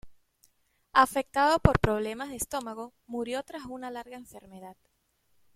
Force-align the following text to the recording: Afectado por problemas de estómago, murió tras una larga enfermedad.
Afectado 0.93 1.59
por 1.59 1.79
problemas 1.79 2.29
de 2.31 2.37
estómago, 2.37 2.91
murió 3.05 3.43
tras 3.43 3.65
una 3.67 3.91
larga 3.91 4.17
enfermedad. 4.17 4.75